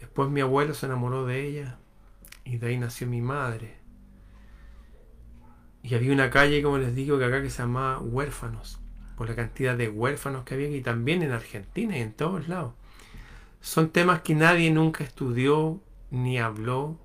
Después 0.00 0.30
mi 0.30 0.40
abuelo 0.40 0.72
se 0.72 0.86
enamoró 0.86 1.26
de 1.26 1.46
ella 1.46 1.78
y 2.44 2.56
de 2.56 2.68
ahí 2.68 2.78
nació 2.78 3.06
mi 3.06 3.20
madre. 3.20 3.78
Y 5.82 5.94
había 5.94 6.12
una 6.12 6.30
calle, 6.30 6.62
como 6.62 6.78
les 6.78 6.94
digo, 6.94 7.18
que 7.18 7.24
acá 7.26 7.42
que 7.42 7.50
se 7.50 7.62
llamaba 7.62 8.00
Huérfanos 8.00 8.80
por 9.16 9.28
la 9.28 9.36
cantidad 9.36 9.76
de 9.76 9.90
huérfanos 9.90 10.44
que 10.44 10.54
había 10.54 10.70
y 10.70 10.80
también 10.80 11.22
en 11.22 11.32
Argentina 11.32 11.98
y 11.98 12.00
en 12.00 12.14
todos 12.14 12.48
lados. 12.48 12.72
Son 13.60 13.90
temas 13.90 14.22
que 14.22 14.34
nadie 14.34 14.70
nunca 14.70 15.04
estudió 15.04 15.78
ni 16.10 16.38
habló, 16.38 16.98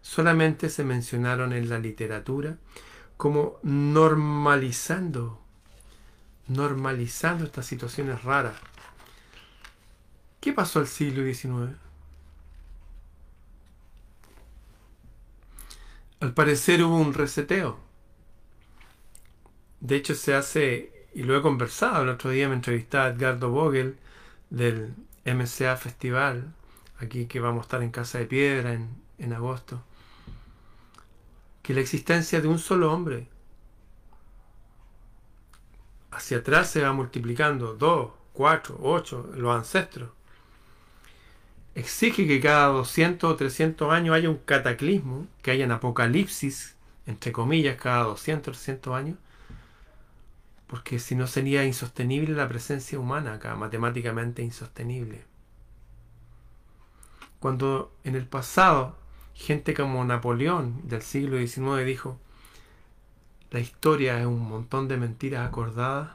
solamente 0.00 0.70
se 0.70 0.84
mencionaron 0.84 1.52
en 1.52 1.68
la 1.68 1.80
literatura 1.80 2.58
como 3.16 3.58
normalizando, 3.62 5.40
normalizando 6.48 7.44
estas 7.44 7.66
situaciones 7.66 8.22
raras. 8.22 8.56
¿Qué 10.40 10.52
pasó 10.52 10.78
al 10.78 10.86
siglo 10.86 11.22
XIX? 11.24 11.76
Al 16.20 16.32
parecer 16.34 16.82
hubo 16.82 16.96
un 16.98 17.14
reseteo. 17.14 17.78
De 19.80 19.96
hecho, 19.96 20.14
se 20.14 20.34
hace 20.34 21.08
y 21.14 21.22
lo 21.22 21.36
he 21.36 21.42
conversado. 21.42 22.02
El 22.02 22.10
otro 22.10 22.30
día 22.30 22.48
me 22.48 22.54
entrevistaba 22.54 23.08
Edgardo 23.08 23.50
Vogel 23.50 23.98
del 24.50 24.94
MCA 25.24 25.76
Festival, 25.76 26.54
aquí 26.98 27.26
que 27.26 27.40
vamos 27.40 27.60
a 27.60 27.66
estar 27.66 27.82
en 27.82 27.90
Casa 27.90 28.18
de 28.18 28.26
Piedra 28.26 28.72
en, 28.72 28.88
en 29.18 29.32
agosto. 29.32 29.82
Que 31.66 31.74
la 31.74 31.80
existencia 31.80 32.40
de 32.40 32.46
un 32.46 32.60
solo 32.60 32.92
hombre 32.92 33.26
hacia 36.12 36.36
atrás 36.36 36.70
se 36.70 36.80
va 36.80 36.92
multiplicando, 36.92 37.74
dos, 37.74 38.12
cuatro, 38.32 38.78
ocho, 38.80 39.28
los 39.34 39.52
ancestros. 39.52 40.10
Exige 41.74 42.28
que 42.28 42.40
cada 42.40 42.68
200 42.68 43.32
o 43.32 43.34
300 43.34 43.92
años 43.92 44.14
haya 44.14 44.30
un 44.30 44.36
cataclismo, 44.36 45.26
que 45.42 45.50
haya 45.50 45.64
un 45.64 45.72
apocalipsis, 45.72 46.76
entre 47.04 47.32
comillas, 47.32 47.76
cada 47.76 48.04
200 48.04 48.46
o 48.46 48.52
300 48.52 48.94
años, 48.94 49.18
porque 50.68 51.00
si 51.00 51.16
no 51.16 51.26
sería 51.26 51.64
insostenible 51.64 52.32
la 52.36 52.48
presencia 52.48 53.00
humana 53.00 53.34
acá, 53.34 53.56
matemáticamente 53.56 54.40
insostenible. 54.40 55.24
Cuando 57.40 57.92
en 58.04 58.14
el 58.14 58.28
pasado 58.28 58.96
gente 59.36 59.74
como 59.74 60.04
Napoleón 60.04 60.88
del 60.88 61.02
siglo 61.02 61.38
XIX 61.38 61.84
dijo, 61.84 62.18
la 63.50 63.60
historia 63.60 64.18
es 64.18 64.26
un 64.26 64.48
montón 64.48 64.88
de 64.88 64.96
mentiras 64.96 65.46
acordadas, 65.46 66.10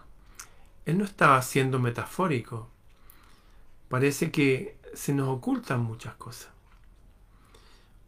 él 0.86 0.98
no 0.98 1.06
estaba 1.06 1.42
siendo 1.42 1.80
metafórico. 1.80 2.68
Parece 3.88 4.32
que 4.32 4.78
se 4.94 5.14
nos 5.14 5.30
ocultan 5.30 5.82
muchas 5.82 6.16
cosas. 6.16 6.50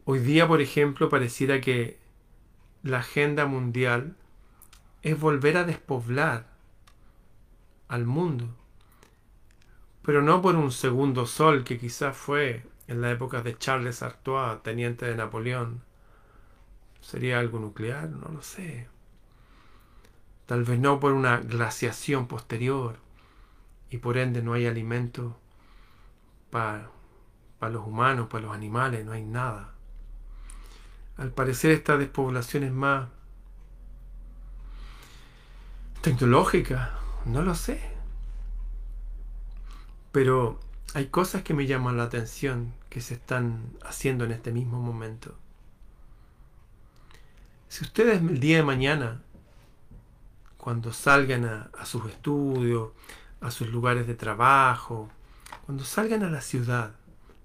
Hoy 0.04 0.18
día, 0.18 0.46
por 0.46 0.60
ejemplo, 0.60 1.08
pareciera 1.08 1.60
que 1.60 1.98
la 2.82 2.98
agenda 2.98 3.46
mundial 3.46 4.16
es 5.02 5.18
volver 5.18 5.56
a 5.56 5.64
despoblar 5.64 6.48
al 7.88 8.04
mundo. 8.04 8.54
Pero 10.02 10.20
no 10.20 10.42
por 10.42 10.56
un 10.56 10.72
segundo 10.72 11.26
sol 11.26 11.64
que 11.64 11.78
quizás 11.78 12.16
fue 12.16 12.66
en 12.86 13.00
la 13.00 13.10
época 13.10 13.42
de 13.42 13.56
Charles 13.56 14.02
Artois, 14.02 14.62
teniente 14.62 15.06
de 15.06 15.16
Napoleón. 15.16 15.82
¿Sería 17.00 17.38
algo 17.38 17.58
nuclear? 17.58 18.08
No 18.08 18.28
lo 18.28 18.42
sé. 18.42 18.88
Tal 20.46 20.64
vez 20.64 20.78
no 20.78 21.00
por 21.00 21.12
una 21.12 21.38
glaciación 21.38 22.26
posterior 22.26 22.96
y 23.90 23.98
por 23.98 24.18
ende 24.18 24.42
no 24.42 24.52
hay 24.52 24.66
alimento 24.66 25.38
para, 26.50 26.90
los 27.60 27.86
humanos, 27.86 28.28
para 28.28 28.44
los 28.44 28.54
animales, 28.54 29.04
no 29.04 29.12
hay 29.12 29.24
nada. 29.24 29.72
Al 31.16 31.32
parecer 31.32 31.70
esta 31.70 31.96
despoblación 31.96 32.64
es 32.64 32.72
más 32.72 33.08
tecnológica, 36.02 36.98
No 37.24 37.42
lo 37.42 37.54
sé. 37.54 37.80
Pero 40.12 40.60
hay 40.92 41.06
cosas 41.06 41.42
que 41.42 41.54
me 41.54 41.66
llaman 41.66 41.96
la 41.96 42.04
atención 42.04 42.72
que 42.90 43.00
se 43.00 43.14
están 43.14 43.72
haciendo 43.82 44.24
en 44.24 44.32
este 44.32 44.52
mismo 44.52 44.80
momento. 44.80 45.36
Si 47.68 47.82
ustedes 47.82 48.20
el 48.20 48.38
día 48.38 48.58
de 48.58 48.62
mañana, 48.62 49.20
cuando 50.56 50.92
salgan 50.92 51.44
a, 51.44 51.84
sus 51.84 52.06
estudios, 52.06 52.90
a 53.40 53.50
sus 53.50 53.68
lugares 53.68 54.06
de 54.06 54.14
trabajo, 54.14 55.10
cuando 55.66 55.84
salgan 55.84 56.22
a 56.22 56.30
la 56.30 56.40
ciudad, 56.40 56.94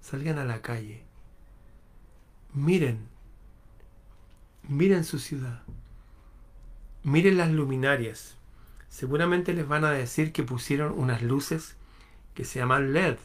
salgan 0.00 0.38
a 0.38 0.44
la 0.44 0.62
calle, 0.62 1.02
miren, 2.54 3.08
miren 4.68 5.02
su 5.02 5.18
ciudad, 5.18 5.62
miren 7.02 7.36
las 7.36 7.50
luminarias. 7.50 8.36
Seguramente 8.88 9.52
les 9.52 9.66
van 9.66 9.84
a 9.84 9.90
decir 9.90 10.32
que 10.32 10.44
pusieron 10.44 10.96
unas 10.96 11.22
luces 11.22 11.74
que 12.34 12.44
se 12.44 12.60
llaman 12.60 12.92
LED 12.92 13.16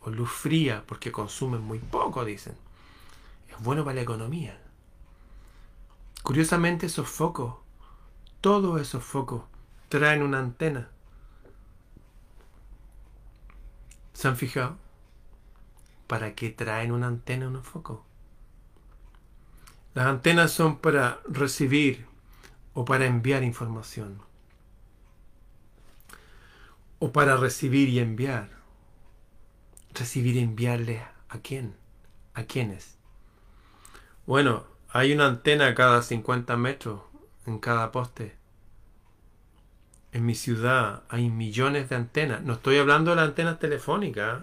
o 0.00 0.10
luz 0.10 0.30
fría 0.30 0.84
porque 0.86 1.12
consumen 1.12 1.60
muy 1.62 1.78
poco, 1.78 2.24
dicen. 2.24 2.54
Es 3.48 3.58
bueno 3.62 3.84
para 3.84 3.96
la 3.96 4.02
economía. 4.02 4.60
Curiosamente 6.22 6.86
esos 6.86 7.08
focos, 7.08 7.56
todos 8.40 8.80
esos 8.80 9.02
focos, 9.02 9.42
traen 9.88 10.22
una 10.22 10.38
antena. 10.38 10.90
¿Se 14.12 14.28
han 14.28 14.36
fijado? 14.36 14.76
¿Para 16.06 16.34
qué 16.34 16.50
traen 16.50 16.92
una 16.92 17.06
antena 17.06 17.48
unos 17.48 17.66
focos? 17.66 18.00
Las 19.94 20.06
antenas 20.06 20.52
son 20.52 20.78
para 20.78 21.20
recibir 21.26 22.06
o 22.74 22.84
para 22.84 23.06
enviar 23.06 23.42
información. 23.42 24.20
O 26.98 27.12
para 27.12 27.36
recibir 27.36 27.88
y 27.88 27.98
enviar. 27.98 28.59
Recibir 29.94 30.36
y 30.36 30.40
enviarle 30.40 31.02
a 31.28 31.38
quién? 31.38 31.74
¿A 32.34 32.44
quiénes? 32.44 32.98
Bueno, 34.26 34.64
hay 34.88 35.12
una 35.12 35.26
antena 35.26 35.74
cada 35.74 36.02
50 36.02 36.56
metros 36.56 37.02
en 37.46 37.58
cada 37.58 37.92
poste. 37.92 38.36
En 40.12 40.26
mi 40.26 40.34
ciudad 40.34 41.04
hay 41.08 41.30
millones 41.30 41.88
de 41.88 41.96
antenas. 41.96 42.42
No 42.42 42.54
estoy 42.54 42.78
hablando 42.78 43.10
de 43.10 43.16
las 43.16 43.28
antenas 43.28 43.58
telefónicas, 43.58 44.42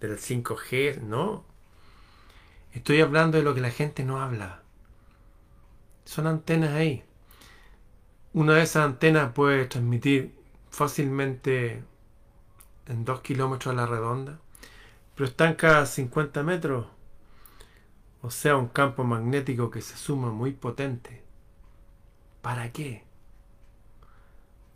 del 0.00 0.18
5G, 0.18 1.00
no. 1.00 1.44
Estoy 2.72 3.00
hablando 3.00 3.38
de 3.38 3.44
lo 3.44 3.54
que 3.54 3.60
la 3.60 3.70
gente 3.70 4.04
no 4.04 4.20
habla. 4.20 4.62
Son 6.04 6.26
antenas 6.26 6.70
ahí. 6.70 7.04
Una 8.32 8.54
de 8.54 8.62
esas 8.62 8.84
antenas 8.84 9.32
puede 9.32 9.66
transmitir 9.66 10.34
fácilmente 10.70 11.82
en 12.88 13.04
2 13.04 13.20
kilómetros 13.20 13.72
a 13.72 13.76
la 13.76 13.86
redonda, 13.86 14.40
pero 15.14 15.28
están 15.28 15.54
cada 15.54 15.86
50 15.86 16.42
metros. 16.42 16.86
O 18.20 18.30
sea, 18.30 18.56
un 18.56 18.68
campo 18.68 19.04
magnético 19.04 19.70
que 19.70 19.80
se 19.80 19.96
suma 19.96 20.30
muy 20.32 20.52
potente. 20.52 21.22
¿Para 22.42 22.72
qué? 22.72 23.04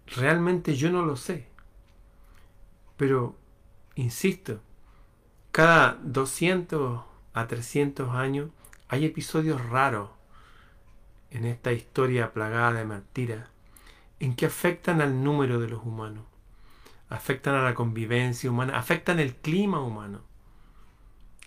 Realmente 0.07 0.76
yo 0.76 0.90
no 0.90 1.02
lo 1.02 1.16
sé. 1.16 1.49
Pero, 2.97 3.37
insisto, 3.95 4.61
cada 5.50 5.99
200 6.02 7.02
a 7.35 7.47
300 7.47 8.11
años 8.14 8.50
hay 8.88 9.07
episodios 9.07 9.64
raros 9.71 10.11
en 11.31 11.47
esta 11.47 11.73
historia 11.73 12.33
plagada 12.33 12.75
de 12.75 12.85
mentiras 12.85 13.49
en 14.21 14.37
que 14.37 14.47
afectan 14.47 15.00
al 15.00 15.25
número 15.25 15.59
de 15.59 15.69
los 15.69 15.83
humanos, 15.83 16.25
afectan 17.12 17.54
a 17.54 17.62
la 17.62 17.75
convivencia 17.75 18.50
humana, 18.50 18.78
afectan 18.78 19.21
el 19.21 19.37
clima 19.37 19.80
humano. 19.80 20.23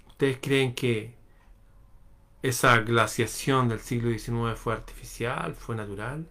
¿Ustedes 0.07 0.37
creen 0.39 0.75
que 0.75 1.15
esa 2.43 2.77
glaciación 2.81 3.67
del 3.67 3.79
siglo 3.79 4.11
XIX 4.11 4.57
fue 4.59 4.73
artificial, 4.73 5.55
fue 5.55 5.75
natural? 5.75 6.29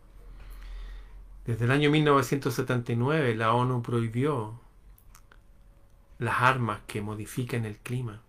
Desde 1.45 1.65
el 1.65 1.73
año 1.73 1.91
1979 1.91 3.35
la 3.35 3.53
ONU 3.53 3.83
prohibió 3.83 4.61
las 6.19 6.41
armas 6.41 6.81
que 6.87 7.03
modifican 7.03 7.65
el 7.65 7.79
clima. 7.79 8.23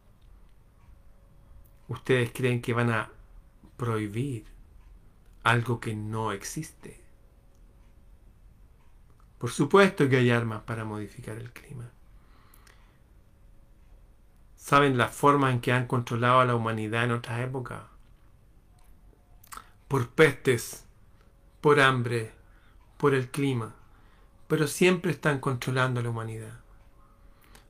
¿Ustedes 1.88 2.32
creen 2.34 2.64
que 2.64 2.74
van 2.74 2.90
a 2.90 3.12
prohibir 3.78 4.48
algo 5.44 5.80
que 5.80 5.94
no 5.96 6.32
existe? 6.32 7.05
Por 9.46 9.52
supuesto 9.52 10.10
que 10.10 10.18
hay 10.18 10.32
armas 10.32 10.64
para 10.64 10.86
modificar 10.86 11.38
el 11.38 11.52
clima. 11.52 11.92
¿Saben 14.56 14.98
la 14.98 15.08
forma 15.10 15.52
en 15.52 15.62
que 15.62 15.72
han 15.72 15.86
controlado 15.86 16.40
a 16.40 16.46
la 16.46 16.56
humanidad 16.56 17.04
en 17.04 17.12
otras 17.12 17.42
épocas? 17.42 17.84
Por 19.88 20.10
pestes, 20.10 20.88
por 21.62 21.80
hambre, 21.80 22.34
por 22.98 23.14
el 23.14 23.30
clima, 23.30 23.76
pero 24.48 24.66
siempre 24.66 25.12
están 25.12 25.40
controlando 25.40 26.00
a 26.00 26.04
la 26.04 26.10
humanidad. 26.10 26.62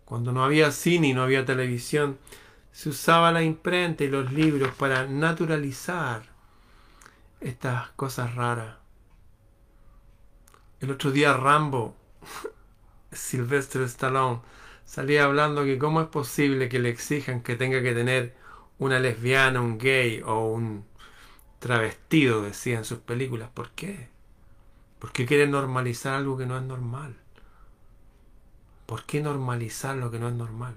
Cuando 0.05 0.31
no 0.31 0.45
había 0.45 0.71
cine 0.71 1.09
y 1.09 1.13
no 1.13 1.23
había 1.23 1.45
televisión, 1.45 2.17
se 2.71 2.87
usaba 2.87 3.33
la 3.33 3.43
imprenta 3.43 4.05
y 4.05 4.07
los 4.07 4.31
libros 4.31 4.73
para 4.75 5.07
naturalizar 5.07 6.23
estas 7.41 7.89
cosas 7.97 8.33
raras. 8.33 8.84
El 10.85 10.91
otro 10.91 11.11
día 11.11 11.35
Rambo, 11.35 11.95
Sylvester 13.11 13.81
Stallone, 13.81 14.41
salía 14.85 15.23
hablando 15.23 15.63
que 15.63 15.79
cómo 15.79 15.99
es 15.99 16.07
posible 16.09 16.69
que 16.69 16.77
le 16.77 16.89
exijan 16.89 17.41
que 17.41 17.55
tenga 17.55 17.81
que 17.81 17.95
tener 17.95 18.35
una 18.77 18.99
lesbiana, 18.99 19.61
un 19.61 19.79
gay 19.79 20.21
o 20.23 20.45
un 20.45 20.85
travestido, 21.57 22.43
decía 22.43 22.77
en 22.77 22.85
sus 22.85 22.99
películas. 22.99 23.49
¿Por 23.51 23.71
qué? 23.71 24.09
¿Por 24.99 25.11
qué 25.11 25.25
quiere 25.25 25.47
normalizar 25.47 26.13
algo 26.13 26.37
que 26.37 26.45
no 26.45 26.55
es 26.55 26.61
normal? 26.63 27.15
¿Por 28.85 29.05
qué 29.05 29.21
normalizar 29.21 29.95
lo 29.95 30.11
que 30.11 30.19
no 30.19 30.27
es 30.27 30.35
normal? 30.35 30.75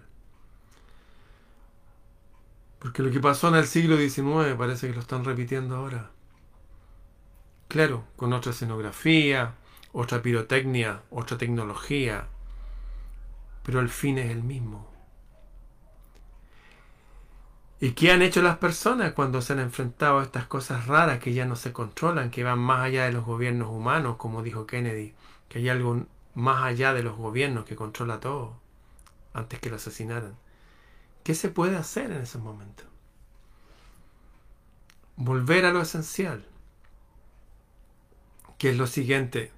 Porque 2.78 3.02
lo 3.02 3.10
que 3.10 3.20
pasó 3.20 3.48
en 3.48 3.56
el 3.56 3.66
siglo 3.66 3.98
XIX 3.98 4.56
parece 4.56 4.88
que 4.88 4.94
lo 4.94 5.00
están 5.00 5.26
repitiendo 5.26 5.76
ahora. 5.76 6.10
Claro, 7.68 8.06
con 8.16 8.32
otra 8.32 8.52
escenografía, 8.52 9.54
otra 9.92 10.22
pirotecnia, 10.22 11.02
otra 11.10 11.38
tecnología, 11.38 12.26
pero 13.62 13.80
el 13.80 13.88
fin 13.88 14.18
es 14.18 14.30
el 14.30 14.42
mismo. 14.42 14.88
¿Y 17.80 17.92
qué 17.92 18.10
han 18.10 18.22
hecho 18.22 18.42
las 18.42 18.58
personas 18.58 19.12
cuando 19.12 19.40
se 19.40 19.52
han 19.52 19.60
enfrentado 19.60 20.18
a 20.18 20.24
estas 20.24 20.46
cosas 20.46 20.86
raras 20.86 21.20
que 21.20 21.32
ya 21.32 21.44
no 21.44 21.54
se 21.54 21.72
controlan, 21.72 22.30
que 22.30 22.42
van 22.42 22.58
más 22.58 22.80
allá 22.80 23.04
de 23.04 23.12
los 23.12 23.24
gobiernos 23.24 23.68
humanos, 23.68 24.16
como 24.16 24.42
dijo 24.42 24.66
Kennedy, 24.66 25.14
que 25.48 25.58
hay 25.58 25.68
algo 25.68 26.04
más 26.34 26.64
allá 26.64 26.92
de 26.92 27.04
los 27.04 27.16
gobiernos 27.16 27.64
que 27.64 27.76
controla 27.76 28.18
todo, 28.18 28.56
antes 29.32 29.60
que 29.60 29.70
lo 29.70 29.76
asesinaran? 29.76 30.34
¿Qué 31.22 31.34
se 31.34 31.50
puede 31.50 31.76
hacer 31.76 32.10
en 32.10 32.22
ese 32.22 32.38
momento? 32.38 32.82
Volver 35.14 35.64
a 35.64 35.72
lo 35.72 35.80
esencial, 35.80 36.44
que 38.56 38.70
es 38.70 38.76
lo 38.76 38.86
siguiente. 38.88 39.52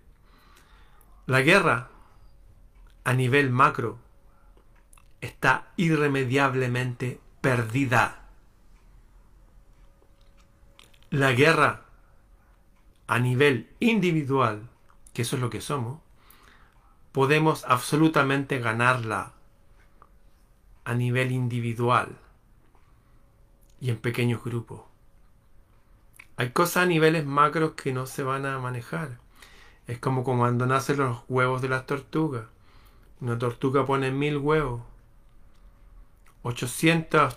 La 1.31 1.43
guerra 1.43 1.90
a 3.05 3.12
nivel 3.12 3.51
macro 3.51 4.01
está 5.21 5.71
irremediablemente 5.77 7.21
perdida. 7.40 8.23
La 11.11 11.31
guerra 11.31 11.85
a 13.07 13.21
nivel 13.21 13.71
individual, 13.79 14.69
que 15.12 15.23
eso 15.23 15.37
es 15.37 15.43
lo 15.43 15.51
que 15.51 15.61
somos, 15.61 16.01
podemos 17.12 17.64
absolutamente 17.64 18.59
ganarla 18.59 19.33
a 20.83 20.95
nivel 20.95 21.31
individual 21.31 22.19
y 23.81 23.90
en 23.90 23.99
pequeños 23.99 24.43
grupos. 24.43 24.81
Hay 26.37 26.51
cosas 26.51 26.83
a 26.83 26.87
niveles 26.87 27.25
macros 27.25 27.75
que 27.75 27.93
no 27.93 28.07
se 28.07 28.25
van 28.25 28.47
a 28.47 28.59
manejar. 28.59 29.30
Es 29.90 29.98
como 29.98 30.22
cuando 30.22 30.66
nacen 30.66 30.98
los 30.98 31.18
huevos 31.29 31.62
de 31.62 31.68
las 31.68 31.85
tortugas. 31.85 32.44
Una 33.20 33.37
tortuga 33.37 33.85
pone 33.85 34.12
mil 34.12 34.37
huevos 34.37 34.83
800 36.42 37.37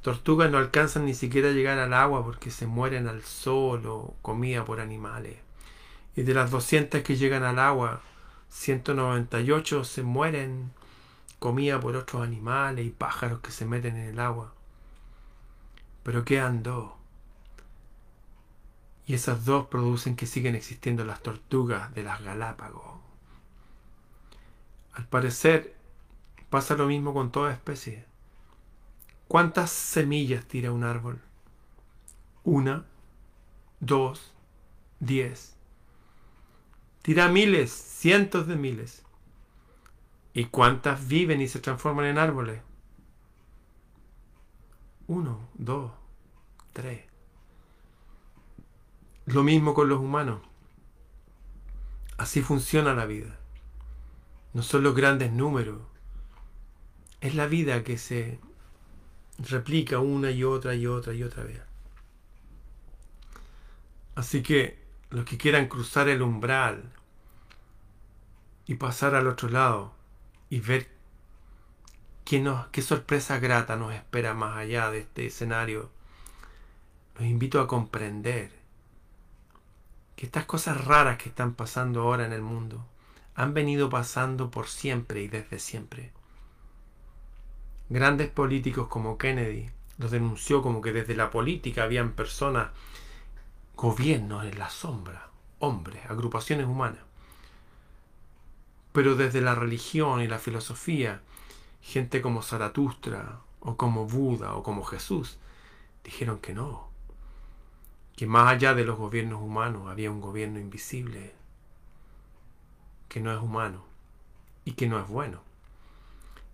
tortugas 0.00 0.48
no 0.48 0.58
alcanzan 0.58 1.06
ni 1.06 1.12
siquiera 1.12 1.48
a 1.48 1.52
llegar 1.52 1.80
al 1.80 1.92
agua 1.92 2.22
porque 2.24 2.52
se 2.52 2.68
mueren 2.68 3.08
al 3.08 3.22
sol 3.22 3.84
o 3.86 4.14
comida 4.22 4.64
por 4.64 4.78
animales. 4.78 5.38
Y 6.14 6.22
de 6.22 6.34
las 6.34 6.52
200 6.52 7.02
que 7.02 7.16
llegan 7.16 7.42
al 7.42 7.58
agua, 7.58 8.00
198 8.50 9.82
se 9.82 10.04
mueren 10.04 10.70
comida 11.40 11.80
por 11.80 11.96
otros 11.96 12.22
animales 12.22 12.86
y 12.86 12.90
pájaros 12.90 13.40
que 13.40 13.50
se 13.50 13.66
meten 13.66 13.96
en 13.96 14.10
el 14.10 14.20
agua. 14.20 14.54
Pero 16.04 16.24
quedan 16.24 16.62
dos. 16.62 16.99
Y 19.10 19.14
esas 19.14 19.44
dos 19.44 19.66
producen 19.66 20.14
que 20.14 20.24
siguen 20.24 20.54
existiendo 20.54 21.04
las 21.04 21.20
tortugas 21.20 21.92
de 21.96 22.04
las 22.04 22.22
Galápagos. 22.22 23.00
Al 24.92 25.08
parecer 25.08 25.74
pasa 26.48 26.76
lo 26.76 26.86
mismo 26.86 27.12
con 27.12 27.32
toda 27.32 27.52
especie. 27.52 28.04
¿Cuántas 29.26 29.72
semillas 29.72 30.46
tira 30.46 30.70
un 30.70 30.84
árbol? 30.84 31.20
Una, 32.44 32.86
dos, 33.80 34.32
diez. 35.00 35.56
Tira 37.02 37.26
miles, 37.26 37.72
cientos 37.72 38.46
de 38.46 38.54
miles. 38.54 39.02
¿Y 40.34 40.44
cuántas 40.44 41.08
viven 41.08 41.40
y 41.40 41.48
se 41.48 41.58
transforman 41.58 42.06
en 42.06 42.18
árboles? 42.18 42.62
Uno, 45.08 45.48
dos, 45.54 45.90
tres. 46.72 47.09
Lo 49.32 49.44
mismo 49.44 49.74
con 49.74 49.88
los 49.88 50.00
humanos. 50.00 50.40
Así 52.18 52.42
funciona 52.42 52.94
la 52.94 53.06
vida. 53.06 53.38
No 54.54 54.62
son 54.64 54.82
los 54.82 54.96
grandes 54.96 55.30
números. 55.30 55.78
Es 57.20 57.36
la 57.36 57.46
vida 57.46 57.84
que 57.84 57.96
se 57.96 58.40
replica 59.38 60.00
una 60.00 60.32
y 60.32 60.42
otra 60.42 60.74
y 60.74 60.88
otra 60.88 61.14
y 61.14 61.22
otra 61.22 61.44
vez. 61.44 61.60
Así 64.16 64.42
que 64.42 64.82
los 65.10 65.24
que 65.24 65.38
quieran 65.38 65.68
cruzar 65.68 66.08
el 66.08 66.22
umbral 66.22 66.90
y 68.66 68.74
pasar 68.74 69.14
al 69.14 69.28
otro 69.28 69.48
lado 69.48 69.94
y 70.48 70.58
ver 70.58 70.88
qué, 72.24 72.40
nos, 72.40 72.66
qué 72.68 72.82
sorpresa 72.82 73.38
grata 73.38 73.76
nos 73.76 73.94
espera 73.94 74.34
más 74.34 74.56
allá 74.56 74.90
de 74.90 74.98
este 74.98 75.26
escenario, 75.26 75.88
los 77.14 77.28
invito 77.28 77.60
a 77.60 77.68
comprender 77.68 78.59
que 80.20 80.26
estas 80.26 80.44
cosas 80.44 80.84
raras 80.84 81.16
que 81.16 81.30
están 81.30 81.54
pasando 81.54 82.02
ahora 82.02 82.26
en 82.26 82.34
el 82.34 82.42
mundo 82.42 82.84
han 83.34 83.54
venido 83.54 83.88
pasando 83.88 84.50
por 84.50 84.68
siempre 84.68 85.22
y 85.22 85.28
desde 85.28 85.58
siempre. 85.58 86.12
Grandes 87.88 88.28
políticos 88.28 88.88
como 88.88 89.16
Kennedy 89.16 89.70
los 89.96 90.10
denunció 90.10 90.60
como 90.60 90.82
que 90.82 90.92
desde 90.92 91.16
la 91.16 91.30
política 91.30 91.84
habían 91.84 92.12
personas, 92.12 92.68
gobiernos 93.74 94.44
en 94.44 94.58
la 94.58 94.68
sombra, 94.68 95.30
hombres, 95.58 96.04
agrupaciones 96.06 96.66
humanas. 96.66 97.00
Pero 98.92 99.14
desde 99.16 99.40
la 99.40 99.54
religión 99.54 100.20
y 100.20 100.26
la 100.26 100.38
filosofía, 100.38 101.22
gente 101.80 102.20
como 102.20 102.42
Zaratustra, 102.42 103.40
o 103.60 103.78
como 103.78 104.04
Buda, 104.04 104.52
o 104.52 104.62
como 104.62 104.84
Jesús, 104.84 105.38
dijeron 106.04 106.40
que 106.40 106.52
no, 106.52 106.89
que 108.20 108.26
más 108.26 108.52
allá 108.52 108.74
de 108.74 108.84
los 108.84 108.98
gobiernos 108.98 109.40
humanos 109.40 109.88
había 109.88 110.10
un 110.10 110.20
gobierno 110.20 110.60
invisible, 110.60 111.32
que 113.08 113.18
no 113.18 113.32
es 113.32 113.40
humano 113.40 113.82
y 114.62 114.72
que 114.72 114.86
no 114.86 115.00
es 115.00 115.08
bueno. 115.08 115.40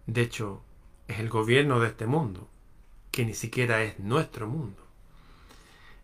De 0.06 0.22
hecho, 0.22 0.62
es 1.08 1.18
el 1.18 1.28
gobierno 1.28 1.80
de 1.80 1.88
este 1.88 2.06
mundo, 2.06 2.48
que 3.10 3.24
ni 3.24 3.34
siquiera 3.34 3.82
es 3.82 3.98
nuestro 3.98 4.46
mundo. 4.46 4.80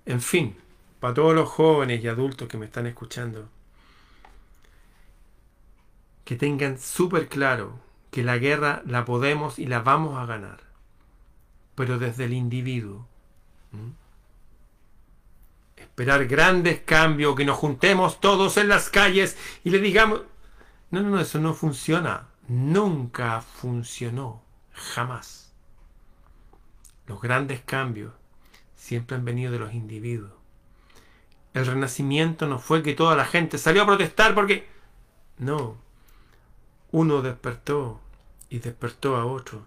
En 0.04 0.20
fin, 0.20 0.56
para 0.98 1.14
todos 1.14 1.32
los 1.32 1.48
jóvenes 1.48 2.02
y 2.02 2.08
adultos 2.08 2.48
que 2.48 2.58
me 2.58 2.66
están 2.66 2.88
escuchando, 2.88 3.48
que 6.24 6.34
tengan 6.34 6.76
súper 6.76 7.28
claro 7.28 7.78
que 8.10 8.24
la 8.24 8.36
guerra 8.36 8.82
la 8.84 9.04
podemos 9.04 9.60
y 9.60 9.66
la 9.66 9.78
vamos 9.78 10.18
a 10.18 10.26
ganar, 10.26 10.58
pero 11.76 12.00
desde 12.00 12.24
el 12.24 12.32
individuo. 12.32 13.06
Esperar 15.92 16.26
grandes 16.26 16.80
cambios, 16.80 17.36
que 17.36 17.44
nos 17.44 17.58
juntemos 17.58 18.18
todos 18.18 18.56
en 18.56 18.68
las 18.68 18.88
calles 18.88 19.36
y 19.62 19.68
le 19.68 19.78
digamos, 19.78 20.22
no, 20.90 21.02
no, 21.02 21.10
no, 21.10 21.20
eso 21.20 21.38
no 21.38 21.52
funciona, 21.52 22.28
nunca 22.48 23.42
funcionó. 23.42 24.42
Jamás. 24.72 25.52
Los 27.06 27.20
grandes 27.20 27.60
cambios 27.60 28.14
siempre 28.74 29.16
han 29.16 29.26
venido 29.26 29.52
de 29.52 29.58
los 29.58 29.74
individuos. 29.74 30.32
El 31.52 31.66
renacimiento 31.66 32.46
no 32.46 32.58
fue 32.58 32.82
que 32.82 32.94
toda 32.94 33.14
la 33.14 33.26
gente 33.26 33.58
salió 33.58 33.82
a 33.82 33.86
protestar 33.86 34.34
porque... 34.34 34.66
No. 35.36 35.76
Uno 36.90 37.20
despertó 37.20 38.00
y 38.48 38.60
despertó 38.60 39.16
a 39.16 39.26
otro. 39.26 39.66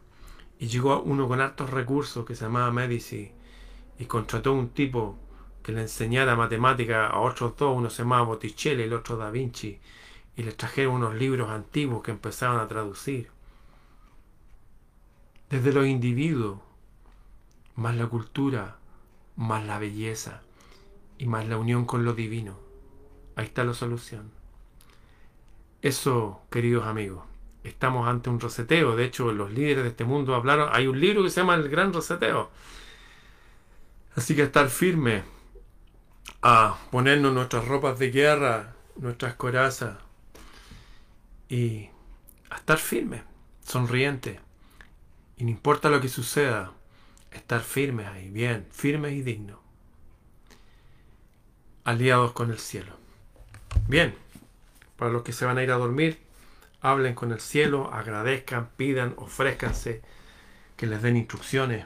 Y 0.58 0.68
llegó 0.70 1.02
uno 1.02 1.28
con 1.28 1.40
hartos 1.40 1.70
recursos 1.70 2.26
que 2.26 2.36
se 2.36 2.46
llamaba 2.46 2.72
Medici 2.72 3.32
y 4.00 4.06
contrató 4.06 4.54
un 4.54 4.70
tipo 4.70 5.20
que 5.66 5.72
le 5.72 5.82
enseñara 5.82 6.36
matemática 6.36 7.08
a 7.08 7.20
otros 7.22 7.58
dos. 7.58 7.76
Uno 7.76 7.90
se 7.90 8.04
llamaba 8.04 8.28
Botticelli 8.28 8.84
el 8.84 8.94
otro 8.94 9.18
Da 9.18 9.32
Vinci. 9.32 9.80
Y 10.38 10.44
les 10.44 10.56
trajeron 10.56 10.94
unos 10.94 11.16
libros 11.16 11.50
antiguos 11.50 12.04
que 12.04 12.12
empezaban 12.12 12.60
a 12.60 12.68
traducir 12.68 13.32
desde 15.50 15.74
los 15.74 15.88
individuos, 15.88 16.60
más 17.76 17.96
la 17.96 18.06
cultura, 18.06 18.78
más 19.38 19.66
la 19.66 19.80
belleza 19.80 20.44
y 21.18 21.26
más 21.26 21.48
la 21.48 21.58
unión 21.58 21.86
con 21.86 22.06
lo 22.06 22.14
divino. 22.14 22.60
Ahí 23.36 23.46
está 23.46 23.64
la 23.64 23.74
solución. 23.74 24.30
Eso, 25.82 26.42
queridos 26.52 26.86
amigos, 26.86 27.24
estamos 27.64 28.08
ante 28.08 28.30
un 28.30 28.40
reseteo. 28.40 28.96
De 28.96 29.06
hecho, 29.06 29.32
los 29.32 29.52
líderes 29.52 29.84
de 29.84 29.90
este 29.90 30.06
mundo 30.06 30.36
hablaron. 30.36 30.70
Hay 30.72 30.86
un 30.86 31.00
libro 31.00 31.24
que 31.24 31.32
se 31.32 31.42
llama 31.42 31.56
El 31.56 31.70
Gran 31.70 31.92
Reseteo. 31.92 32.52
Así 34.16 34.36
que 34.36 34.44
estar 34.44 34.70
firme 34.70 35.35
a 36.42 36.78
ponernos 36.92 37.34
nuestras 37.34 37.68
ropas 37.68 38.00
de 38.00 38.12
guerra, 38.12 38.76
nuestras 38.96 39.36
corazas 39.36 39.98
y 41.50 41.90
a 42.50 42.58
estar 42.58 42.78
firme, 42.78 43.24
sonriente 43.64 44.40
y 45.38 45.44
no 45.44 45.52
importa 45.52 45.90
lo 45.90 46.00
que 46.00 46.10
suceda, 46.10 46.72
estar 47.32 47.62
firmes 47.62 48.08
ahí, 48.08 48.30
bien, 48.30 48.66
firmes 48.72 49.14
y 49.14 49.22
dignos. 49.22 49.60
Aliados 51.84 52.32
con 52.32 52.52
el 52.52 52.60
cielo. 52.60 52.98
Bien, 53.88 54.16
para 54.96 55.12
los 55.12 55.24
que 55.24 55.34
se 55.34 55.46
van 55.46 55.58
a 55.58 55.64
ir 55.64 55.72
a 55.72 55.78
dormir, 55.78 56.20
hablen 56.82 57.16
con 57.16 57.32
el 57.32 57.42
cielo, 57.42 57.92
agradezcan, 57.94 58.70
pidan, 58.78 59.14
ofrézcanse, 59.18 60.02
que 60.78 60.88
les 60.88 61.02
den 61.02 61.18
instrucciones. 61.18 61.86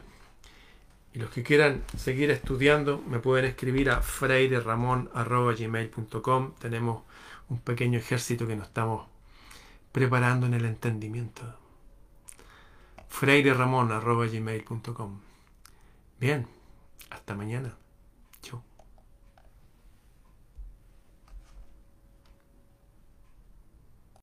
Los 1.19 1.29
que 1.31 1.43
quieran 1.43 1.83
seguir 1.97 2.31
estudiando, 2.31 3.03
me 3.05 3.19
pueden 3.19 3.43
escribir 3.43 3.89
a 3.89 4.01
freireramon.gmail.com. 4.01 6.53
Tenemos 6.59 7.03
un 7.49 7.59
pequeño 7.59 7.99
ejército 7.99 8.47
que 8.47 8.55
nos 8.55 8.67
estamos 8.67 9.05
preparando 9.91 10.45
en 10.45 10.53
el 10.53 10.63
entendimiento 10.63 11.41
freireramon.gmail.com 13.09 15.19
Bien, 16.21 16.47
hasta 17.09 17.35
mañana. 17.35 17.75